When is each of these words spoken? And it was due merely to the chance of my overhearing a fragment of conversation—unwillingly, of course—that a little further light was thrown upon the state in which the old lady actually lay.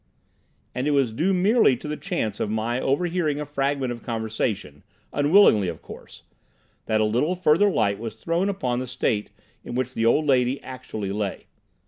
And 0.73 0.87
it 0.87 0.91
was 0.97 1.13
due 1.13 1.31
merely 1.31 1.77
to 1.77 1.87
the 1.87 1.95
chance 1.95 2.39
of 2.39 2.49
my 2.49 2.79
overhearing 2.81 3.39
a 3.39 3.45
fragment 3.45 3.91
of 3.91 4.01
conversation—unwillingly, 4.01 5.67
of 5.67 5.83
course—that 5.83 6.99
a 6.99 7.05
little 7.05 7.35
further 7.35 7.69
light 7.69 7.99
was 7.99 8.15
thrown 8.15 8.49
upon 8.49 8.79
the 8.79 8.87
state 8.87 9.29
in 9.63 9.75
which 9.75 9.93
the 9.93 10.07
old 10.07 10.25
lady 10.25 10.59
actually 10.63 11.11
lay. 11.11 11.45